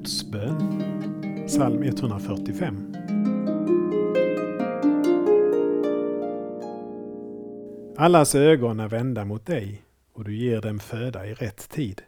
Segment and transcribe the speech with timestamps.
[0.00, 0.82] Bordsbön,
[1.46, 2.96] psalm 145.
[7.96, 9.82] Allas ögon är vända mot dig
[10.12, 12.02] och du ger dem föda i rätt tid.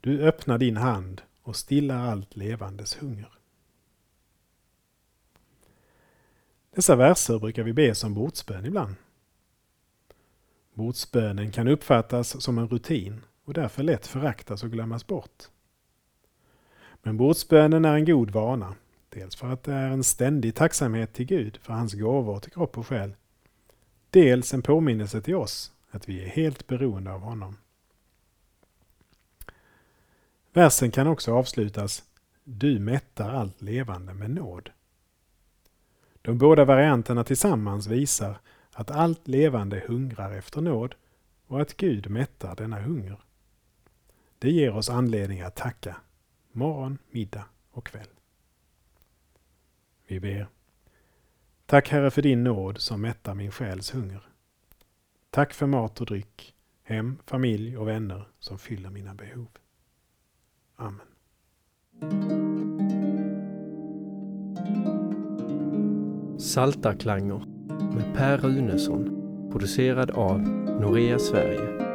[0.00, 3.32] Du öppnar din hand och stillar allt levandes hunger.
[6.74, 8.94] Dessa verser brukar vi be som bordsbön ibland.
[10.74, 15.48] Bordsbönen kan uppfattas som en rutin och därför lätt föraktas och glömmas bort.
[17.06, 18.74] Men bordsbönen är en god vana,
[19.08, 22.78] dels för att det är en ständig tacksamhet till Gud för hans gåvor till kropp
[22.78, 23.14] och själ,
[24.10, 27.56] dels en påminnelse till oss att vi är helt beroende av honom.
[30.52, 32.04] Versen kan också avslutas
[32.44, 34.70] Du mättar allt levande med nåd.
[36.22, 38.38] De båda varianterna tillsammans visar
[38.72, 40.94] att allt levande hungrar efter nåd
[41.46, 43.20] och att Gud mättar denna hunger.
[44.38, 45.96] Det ger oss anledning att tacka
[46.56, 48.08] morgon, middag och kväll.
[50.06, 50.48] Vi ber.
[51.66, 54.28] Tack Herre för din nåd som mättar min själs hunger.
[55.30, 59.48] Tack för mat och dryck, hem, familj och vänner som fyller mina behov.
[60.76, 61.06] Amen.
[66.38, 67.44] Saltarklanger
[67.94, 69.16] med Per Runesson
[69.50, 70.40] producerad av
[70.80, 71.85] Norea Sverige